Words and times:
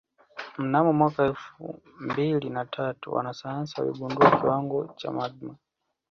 Mnamo 0.57 0.93
mwaka 0.93 1.23
elfu 1.23 1.81
mbili 1.99 2.49
na 2.49 2.65
tatu 2.65 3.13
wanasayansi 3.13 3.81
waligundua 3.81 4.39
kiwango 4.39 4.93
cha 4.97 5.11
magma 5.11 5.55